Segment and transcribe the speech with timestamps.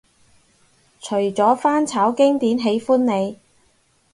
[0.99, 3.37] 除咗翻炒經典喜歡你